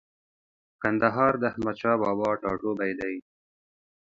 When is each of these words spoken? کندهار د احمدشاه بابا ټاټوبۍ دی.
کندهار 0.81 1.33
د 1.39 1.43
احمدشاه 1.51 1.97
بابا 2.01 2.29
ټاټوبۍ 2.41 2.91
دی. 2.99 3.15